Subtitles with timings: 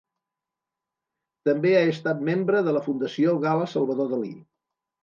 [1.49, 4.35] També ha estat membre de la Fundació Gala-Salvador Dalí.